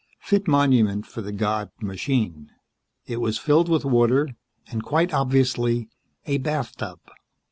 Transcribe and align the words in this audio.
Fit 0.19 0.47
monument 0.47 1.05
for 1.05 1.21
the 1.21 1.31
god, 1.31 1.69
machine. 1.79 2.49
It 3.05 3.21
was 3.21 3.37
filled 3.37 3.69
with 3.69 3.85
water, 3.85 4.29
and 4.65 4.81
quite 4.83 5.13
obviously 5.13 5.89
a 6.25 6.39
bathtub. 6.39 6.97